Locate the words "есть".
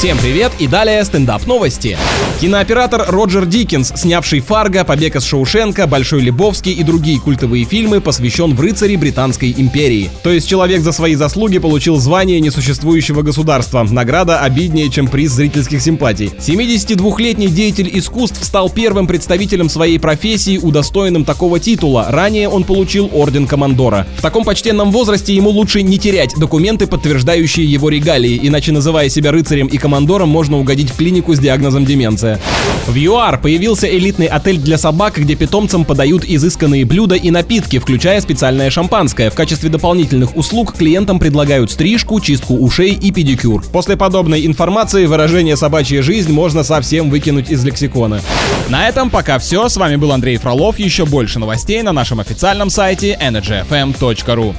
10.30-10.48